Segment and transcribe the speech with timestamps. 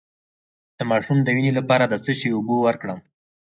[0.77, 2.99] د ماشوم د وینې لپاره د څه شي اوبه ورکړم؟